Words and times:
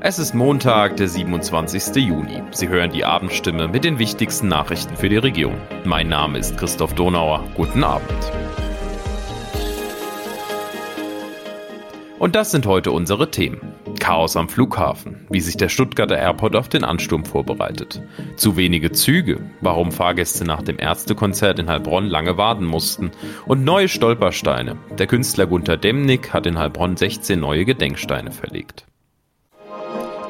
Es 0.00 0.18
ist 0.18 0.34
Montag, 0.34 0.98
der 0.98 1.08
27. 1.08 1.96
Juni. 1.96 2.42
Sie 2.50 2.68
hören 2.68 2.90
die 2.92 3.06
Abendstimme 3.06 3.66
mit 3.66 3.82
den 3.82 3.98
wichtigsten 3.98 4.46
Nachrichten 4.46 4.94
für 4.94 5.08
die 5.08 5.16
Region. 5.16 5.56
Mein 5.84 6.08
Name 6.08 6.38
ist 6.38 6.58
Christoph 6.58 6.94
Donauer. 6.94 7.42
Guten 7.54 7.82
Abend. 7.82 8.12
Und 12.18 12.36
das 12.36 12.50
sind 12.50 12.66
heute 12.66 12.92
unsere 12.92 13.30
Themen. 13.30 13.72
Chaos 13.98 14.36
am 14.36 14.50
Flughafen, 14.50 15.26
wie 15.30 15.40
sich 15.40 15.56
der 15.56 15.70
Stuttgarter 15.70 16.18
Airport 16.18 16.56
auf 16.56 16.68
den 16.68 16.84
Ansturm 16.84 17.24
vorbereitet. 17.24 18.02
Zu 18.36 18.58
wenige 18.58 18.92
Züge, 18.92 19.40
warum 19.62 19.92
Fahrgäste 19.92 20.44
nach 20.44 20.60
dem 20.60 20.78
Ärztekonzert 20.78 21.58
in 21.58 21.70
Heilbronn 21.70 22.06
lange 22.06 22.36
warten 22.36 22.66
mussten. 22.66 23.12
Und 23.46 23.64
neue 23.64 23.88
Stolpersteine. 23.88 24.76
Der 24.98 25.06
Künstler 25.06 25.46
Gunther 25.46 25.78
Demnig 25.78 26.34
hat 26.34 26.46
in 26.46 26.58
Heilbronn 26.58 26.98
16 26.98 27.40
neue 27.40 27.64
Gedenksteine 27.64 28.30
verlegt. 28.30 28.86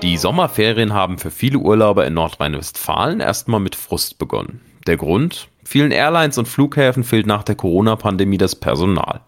Die 0.06 0.18
Sommerferien 0.18 0.92
haben 0.92 1.18
für 1.18 1.32
viele 1.32 1.58
Urlauber 1.58 2.06
in 2.06 2.14
Nordrhein-Westfalen 2.14 3.18
erstmal 3.18 3.58
mit 3.58 3.74
Frust 3.74 4.18
begonnen. 4.18 4.60
Der 4.86 4.96
Grund? 4.96 5.48
Vielen 5.64 5.90
Airlines 5.90 6.38
und 6.38 6.46
Flughäfen 6.46 7.02
fehlt 7.02 7.26
nach 7.26 7.42
der 7.42 7.56
Corona-Pandemie 7.56 8.38
das 8.38 8.54
Personal. 8.54 9.22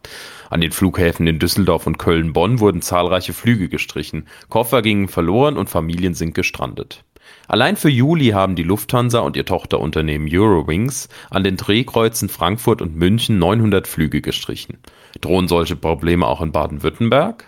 An 0.51 0.61
den 0.61 0.71
Flughäfen 0.71 1.27
in 1.27 1.41
Düsseldorf 1.41 1.89
und 1.89 1.99
Köln-Bonn 1.99 2.61
wurden 2.61 2.81
zahlreiche 2.81 3.33
Flüge 3.33 3.69
gestrichen, 3.69 4.29
Koffer 4.51 4.81
gingen 4.81 5.09
verloren 5.09 5.57
und 5.57 5.69
Familien 5.69 6.15
sind 6.15 6.37
gestrandet. 6.37 7.03
Allein 7.49 7.75
für 7.75 7.91
Juli 7.91 8.29
haben 8.29 8.55
die 8.55 8.63
Lufthansa 8.63 9.19
und 9.19 9.37
ihr 9.37 9.47
Tochterunternehmen 9.47 10.29
Eurowings 10.31 11.09
an 11.29 11.43
den 11.43 11.57
Drehkreuzen 11.57 12.29
Frankfurt 12.29 12.83
und 12.83 12.95
München 12.95 13.41
900 13.41 13.89
Flüge 13.89 14.21
gestrichen. 14.21 14.79
Drohen 15.21 15.49
solche 15.49 15.75
Probleme 15.75 16.25
auch 16.25 16.41
in 16.41 16.53
Baden-Württemberg? 16.53 17.47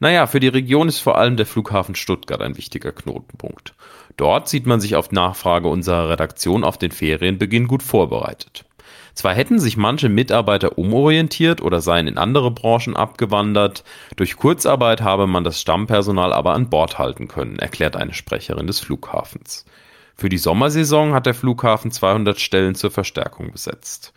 Naja, 0.00 0.26
für 0.26 0.40
die 0.40 0.48
Region 0.48 0.88
ist 0.88 1.00
vor 1.00 1.18
allem 1.18 1.36
der 1.36 1.44
Flughafen 1.44 1.94
Stuttgart 1.94 2.40
ein 2.40 2.56
wichtiger 2.56 2.90
Knotenpunkt. 2.90 3.74
Dort 4.16 4.48
sieht 4.48 4.66
man 4.66 4.80
sich 4.80 4.96
auf 4.96 5.12
Nachfrage 5.12 5.68
unserer 5.68 6.08
Redaktion 6.08 6.64
auf 6.64 6.78
den 6.78 6.90
Ferienbeginn 6.90 7.68
gut 7.68 7.82
vorbereitet. 7.82 8.64
Zwar 9.12 9.34
hätten 9.34 9.58
sich 9.58 9.76
manche 9.76 10.08
Mitarbeiter 10.08 10.78
umorientiert 10.78 11.60
oder 11.60 11.82
seien 11.82 12.06
in 12.06 12.16
andere 12.16 12.50
Branchen 12.50 12.96
abgewandert, 12.96 13.84
durch 14.16 14.36
Kurzarbeit 14.36 15.02
habe 15.02 15.26
man 15.26 15.44
das 15.44 15.60
Stammpersonal 15.60 16.32
aber 16.32 16.54
an 16.54 16.70
Bord 16.70 16.98
halten 16.98 17.28
können, 17.28 17.58
erklärt 17.58 17.96
eine 17.96 18.14
Sprecherin 18.14 18.66
des 18.66 18.80
Flughafens. 18.80 19.66
Für 20.14 20.30
die 20.30 20.38
Sommersaison 20.38 21.12
hat 21.12 21.26
der 21.26 21.34
Flughafen 21.34 21.90
200 21.90 22.40
Stellen 22.40 22.74
zur 22.74 22.90
Verstärkung 22.90 23.52
besetzt. 23.52 24.14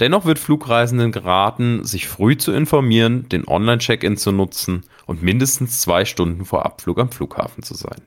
Dennoch 0.00 0.24
wird 0.24 0.38
Flugreisenden 0.38 1.12
geraten, 1.12 1.84
sich 1.84 2.08
früh 2.08 2.36
zu 2.36 2.52
informieren, 2.52 3.28
den 3.28 3.46
Online-Check-In 3.46 4.16
zu 4.16 4.32
nutzen 4.32 4.84
und 5.06 5.22
mindestens 5.22 5.80
zwei 5.80 6.04
Stunden 6.04 6.44
vor 6.44 6.64
Abflug 6.64 6.98
am 6.98 7.10
Flughafen 7.10 7.62
zu 7.62 7.74
sein. 7.74 8.00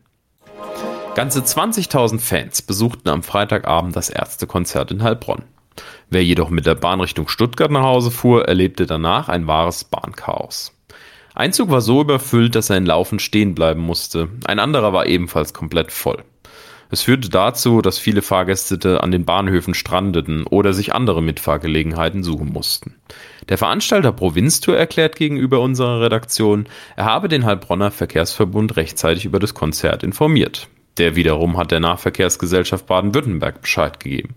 Ganze 1.16 1.40
20.000 1.42 2.20
Fans 2.20 2.62
besuchten 2.62 3.10
am 3.10 3.24
Freitagabend 3.24 3.96
das 3.96 4.10
Ärztekonzert 4.10 4.92
in 4.92 5.04
Heilbronn. 5.04 5.44
Wer 6.10 6.24
jedoch 6.24 6.50
mit 6.50 6.66
der 6.66 6.76
Bahn 6.76 7.02
Richtung 7.02 7.28
Stuttgart 7.28 7.72
nach 7.72 7.84
Hause 7.84 8.12
fuhr, 8.12 8.46
erlebte 8.46 8.86
danach 8.86 9.30
ein 9.30 9.48
wahres 9.48 9.84
Bahnchaos. 9.86 10.74
Ein 11.34 11.54
Zug 11.54 11.70
war 11.70 11.82
so 11.82 12.02
überfüllt, 12.02 12.56
dass 12.56 12.70
er 12.70 12.78
in 12.78 12.86
Laufen 12.86 13.20
stehen 13.20 13.56
bleiben 13.56 13.82
musste, 13.82 14.30
ein 14.46 14.60
anderer 14.60 14.94
war 14.94 15.06
ebenfalls 15.06 15.54
komplett 15.54 15.92
voll. 15.92 16.24
Es 16.92 17.02
führte 17.02 17.30
dazu, 17.30 17.82
dass 17.82 17.98
viele 17.98 18.22
Fahrgäste 18.22 19.02
an 19.02 19.12
den 19.12 19.26
Bahnhöfen 19.26 19.74
strandeten 19.74 20.46
oder 20.46 20.74
sich 20.74 20.94
andere 20.94 21.22
Mitfahrgelegenheiten 21.22 22.24
suchen 22.24 22.52
mussten. 22.54 22.96
Der 23.50 23.58
Veranstalter 23.58 24.12
Provinztour 24.12 24.78
erklärt 24.78 25.16
gegenüber 25.16 25.60
unserer 25.62 26.02
Redaktion, 26.02 26.68
er 26.96 27.06
habe 27.06 27.28
den 27.28 27.46
Heilbronner 27.46 27.92
Verkehrsverbund 27.92 28.78
rechtzeitig 28.78 29.26
über 29.26 29.40
das 29.40 29.54
Konzert 29.54 30.04
informiert. 30.04 30.68
Der 30.98 31.16
wiederum 31.16 31.58
hat 31.58 31.72
der 31.72 31.80
Nahverkehrsgesellschaft 31.80 32.86
Baden-Württemberg 32.88 33.62
Bescheid 33.62 34.00
gegeben. 34.00 34.36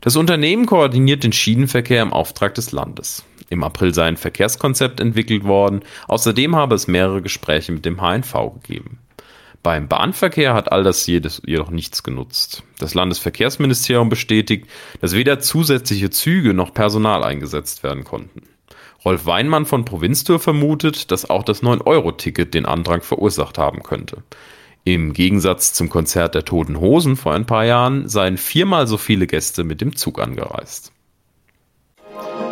Das 0.00 0.16
Unternehmen 0.16 0.66
koordiniert 0.66 1.24
den 1.24 1.32
Schienenverkehr 1.32 2.02
im 2.02 2.12
Auftrag 2.12 2.54
des 2.54 2.72
Landes. 2.72 3.24
Im 3.50 3.64
April 3.64 3.92
sei 3.92 4.04
ein 4.06 4.16
Verkehrskonzept 4.16 5.00
entwickelt 5.00 5.44
worden. 5.44 5.80
Außerdem 6.06 6.56
habe 6.56 6.74
es 6.74 6.86
mehrere 6.86 7.20
Gespräche 7.20 7.72
mit 7.72 7.84
dem 7.84 8.00
HNV 8.00 8.62
gegeben. 8.62 8.98
Beim 9.62 9.88
Bahnverkehr 9.88 10.54
hat 10.54 10.72
all 10.72 10.82
das 10.82 11.06
jedoch 11.06 11.70
nichts 11.70 12.02
genutzt. 12.02 12.62
Das 12.78 12.94
Landesverkehrsministerium 12.94 14.08
bestätigt, 14.08 14.66
dass 15.00 15.14
weder 15.14 15.38
zusätzliche 15.40 16.08
Züge 16.08 16.54
noch 16.54 16.72
Personal 16.72 17.22
eingesetzt 17.22 17.82
werden 17.82 18.04
konnten. 18.04 18.42
Rolf 19.04 19.26
Weinmann 19.26 19.66
von 19.66 19.84
Provinztour 19.84 20.38
vermutet, 20.38 21.10
dass 21.10 21.28
auch 21.28 21.42
das 21.42 21.62
9-Euro-Ticket 21.62 22.54
den 22.54 22.66
Andrang 22.66 23.02
verursacht 23.02 23.58
haben 23.58 23.82
könnte. 23.82 24.22
Im 24.84 25.12
Gegensatz 25.12 25.74
zum 25.74 25.90
Konzert 25.90 26.34
der 26.34 26.46
Toten 26.46 26.80
Hosen 26.80 27.16
vor 27.16 27.34
ein 27.34 27.46
paar 27.46 27.64
Jahren 27.64 28.08
seien 28.08 28.38
viermal 28.38 28.86
so 28.86 28.96
viele 28.96 29.26
Gäste 29.26 29.62
mit 29.62 29.82
dem 29.82 29.94
Zug 29.94 30.18
angereist. 30.18 30.92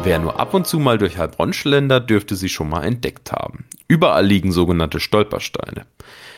Wer 0.08 0.18
nur 0.18 0.40
ab 0.40 0.54
und 0.54 0.66
zu 0.66 0.78
mal 0.78 0.96
durch 0.96 1.18
Heilbronn 1.18 1.52
schlendert, 1.52 2.08
dürfte 2.08 2.34
sie 2.34 2.48
schon 2.48 2.70
mal 2.70 2.82
entdeckt 2.82 3.30
haben. 3.30 3.66
Überall 3.88 4.24
liegen 4.24 4.52
sogenannte 4.52 5.00
Stolpersteine. 5.00 5.84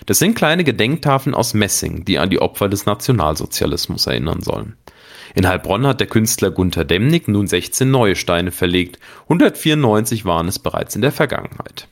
Das 0.06 0.18
sind 0.18 0.34
kleine 0.34 0.64
Gedenktafeln 0.64 1.36
aus 1.36 1.54
Messing, 1.54 2.04
die 2.04 2.18
an 2.18 2.30
die 2.30 2.40
Opfer 2.40 2.68
des 2.68 2.84
Nationalsozialismus 2.86 4.08
erinnern 4.08 4.42
sollen. 4.42 4.76
In 5.36 5.46
Heilbronn 5.46 5.86
hat 5.86 6.00
der 6.00 6.08
Künstler 6.08 6.50
Gunther 6.50 6.84
Demnig 6.84 7.28
nun 7.28 7.46
16 7.46 7.88
neue 7.88 8.16
Steine 8.16 8.50
verlegt, 8.50 8.98
194 9.28 10.24
waren 10.24 10.48
es 10.48 10.58
bereits 10.58 10.96
in 10.96 11.02
der 11.02 11.12
Vergangenheit. 11.12 11.86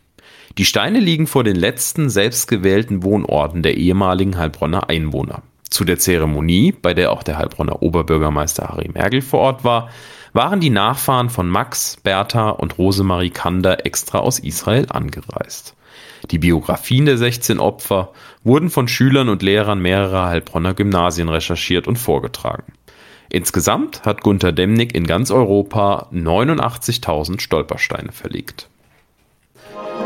Die 0.59 0.65
Steine 0.65 0.99
liegen 0.99 1.28
vor 1.28 1.45
den 1.45 1.55
letzten 1.55 2.10
selbstgewählten 2.10 3.05
Wohnorten 3.05 3.62
der 3.62 3.77
ehemaligen 3.77 4.37
Heilbronner 4.37 4.89
Einwohner. 4.89 5.45
Zu 5.70 5.84
der 5.84 5.98
Zeremonie, 5.98 6.72
bei 6.72 6.94
der 6.94 7.12
auch 7.12 7.22
der 7.22 7.38
Heilbronner 7.38 7.82
Oberbürgermeister 7.82 8.68
Harry 8.68 8.90
Mergel 8.92 9.22
vor 9.22 9.40
Ort 9.40 9.64
war, 9.64 9.90
waren 10.32 10.60
die 10.60 10.70
Nachfahren 10.70 11.30
von 11.30 11.48
Max, 11.48 11.96
Bertha 12.02 12.50
und 12.50 12.78
Rosemarie 12.78 13.30
Kander 13.30 13.86
extra 13.86 14.18
aus 14.18 14.38
Israel 14.38 14.86
angereist. 14.90 15.74
Die 16.30 16.38
Biografien 16.38 17.06
der 17.06 17.16
16 17.16 17.58
Opfer 17.60 18.12
wurden 18.44 18.70
von 18.70 18.88
Schülern 18.88 19.28
und 19.28 19.42
Lehrern 19.42 19.80
mehrerer 19.80 20.26
Heilbronner 20.26 20.74
Gymnasien 20.74 21.28
recherchiert 21.28 21.86
und 21.86 21.96
vorgetragen. 21.96 22.72
Insgesamt 23.30 24.04
hat 24.04 24.22
Gunther 24.22 24.52
Demnig 24.52 24.94
in 24.94 25.06
ganz 25.06 25.30
Europa 25.30 26.08
89.000 26.12 27.40
Stolpersteine 27.40 28.12
verlegt. 28.12 28.68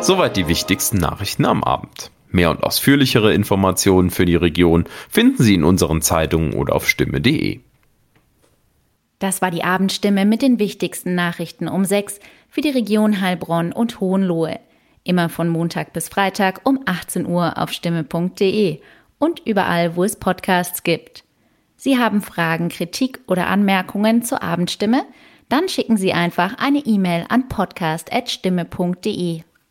Soweit 0.00 0.36
die 0.36 0.48
wichtigsten 0.48 0.98
Nachrichten 0.98 1.44
am 1.44 1.62
Abend. 1.62 2.10
Mehr 2.32 2.50
und 2.50 2.62
ausführlichere 2.62 3.32
Informationen 3.32 4.10
für 4.10 4.25
die 4.25 4.37
Region 4.37 4.84
finden 5.09 5.43
Sie 5.43 5.54
in 5.54 5.65
unseren 5.65 6.03
Zeitungen 6.03 6.54
oder 6.54 6.75
auf 6.75 6.88
stimme.de. 6.88 7.60
Das 9.19 9.41
war 9.41 9.53
die 9.53 9.62
Abendstimme 9.62 10.25
mit 10.25 10.42
den 10.42 10.59
wichtigsten 10.59 11.15
Nachrichten 11.15 11.69
um 11.69 11.84
sechs 11.84 12.19
für 12.48 12.60
die 12.60 12.71
Region 12.71 13.21
Heilbronn 13.21 13.72
und 13.72 14.00
Hohenlohe. 14.00 14.59
Immer 15.04 15.28
von 15.28 15.48
Montag 15.48 15.92
bis 15.92 16.09
Freitag 16.09 16.62
um 16.65 16.81
18 16.87 17.26
Uhr 17.26 17.59
auf 17.59 17.71
stimme.de 17.71 18.81
und 19.19 19.47
überall, 19.47 19.94
wo 19.94 20.03
es 20.03 20.16
Podcasts 20.16 20.82
gibt. 20.82 21.22
Sie 21.76 21.98
haben 21.98 22.21
Fragen, 22.22 22.69
Kritik 22.69 23.21
oder 23.26 23.47
Anmerkungen 23.47 24.22
zur 24.22 24.42
Abendstimme? 24.42 25.04
Dann 25.48 25.69
schicken 25.69 25.97
Sie 25.97 26.12
einfach 26.12 26.54
eine 26.59 26.78
E-Mail 26.78 27.26
an 27.28 27.48
podcast.stimme.de. 27.48 29.42